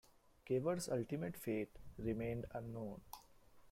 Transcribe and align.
Cavor's 0.47 0.89
ultimate 0.89 1.37
fate 1.37 1.77
remained 1.99 2.45
unknown. 2.55 3.01